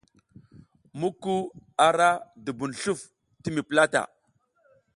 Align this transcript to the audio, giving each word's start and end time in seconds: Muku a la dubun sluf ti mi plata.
Muku 0.99 1.35
a 1.85 1.87
la 1.99 2.09
dubun 2.45 2.71
sluf 2.81 3.01
ti 3.41 3.49
mi 3.55 3.61
plata. 3.69 4.01